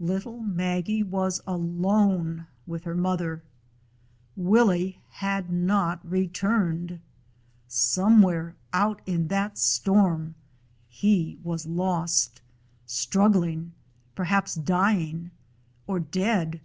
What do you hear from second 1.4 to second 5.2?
alone with her mother. Willie